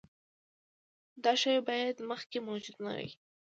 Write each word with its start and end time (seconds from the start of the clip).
دا 1.23 1.33
شی 1.41 1.55
باید 1.67 1.95
مخکې 2.09 2.37
موجود 2.47 2.77
نه 2.85 2.91
وي. 2.97 3.09